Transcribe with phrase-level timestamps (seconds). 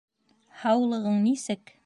[0.61, 1.77] Һаулығың нисек?